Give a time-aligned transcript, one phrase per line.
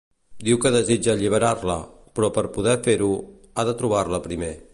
[0.45, 1.77] Diu que desitja alliberar-la,
[2.17, 3.15] però per poder fer-ho,
[3.55, 4.55] ha de trobar-la primer.